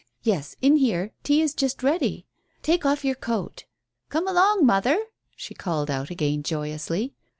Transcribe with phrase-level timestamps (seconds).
[0.23, 2.25] Yes, in here; tea is just ready.
[2.63, 3.65] Take off your coat.
[4.09, 4.97] Come along, mother,"
[5.35, 7.13] she called out again joyously.